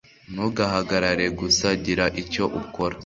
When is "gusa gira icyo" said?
1.39-2.43